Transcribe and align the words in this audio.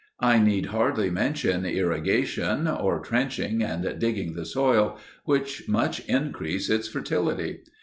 I 0.23 0.39
need 0.39 0.65
hardly 0.73 1.11
mention 1.11 1.63
irrigation, 1.63 2.67
or 2.67 3.01
trenching 3.01 3.61
and 3.61 3.99
digging 3.99 4.33
the 4.33 4.45
soil, 4.45 4.97
which 5.25 5.67
much 5.69 5.99
increase 6.09 6.71
its 6.71 6.87
fertility. 6.87 7.59